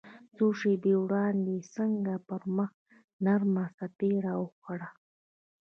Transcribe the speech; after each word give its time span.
څو 0.35 0.45
شېبې 0.59 0.93
وړاندې 1.03 1.51
يې 1.57 1.67
څنګه 1.75 2.13
پر 2.27 2.41
مخ 2.57 2.71
نرمه 3.25 3.65
څپېړه 3.77 4.33
وخوړه. 4.41 4.89